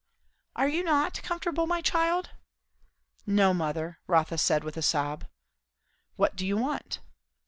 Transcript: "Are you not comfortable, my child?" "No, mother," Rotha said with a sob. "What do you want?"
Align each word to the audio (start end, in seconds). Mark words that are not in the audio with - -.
"Are 0.55 0.67
you 0.67 0.81
not 0.83 1.21
comfortable, 1.21 1.67
my 1.67 1.79
child?" 1.79 2.31
"No, 3.27 3.53
mother," 3.53 3.99
Rotha 4.07 4.39
said 4.39 4.63
with 4.63 4.75
a 4.75 4.81
sob. 4.81 5.25
"What 6.15 6.35
do 6.35 6.43
you 6.43 6.57
want?" 6.57 7.01